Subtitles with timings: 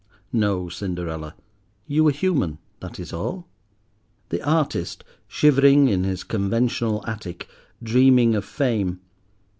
[0.33, 1.35] No, Cinderella,
[1.85, 3.45] you were human, that is all.
[4.29, 7.47] The artist, shivering in his conventional attic,
[7.83, 8.99] dreaming of Fame!